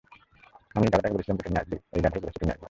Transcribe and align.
আমি 0.75 0.85
এই 0.85 0.91
গাধাকে 0.91 1.13
বলছিলাম 1.13 1.37
যে 1.37 1.43
তুমি 1.43 1.57
আসবেই, 1.57 1.79
এই 1.93 2.01
গাধাই 2.01 2.19
বলেছে 2.19 2.39
তুমি 2.39 2.51
আসবে 2.53 2.57
না। 2.59 2.59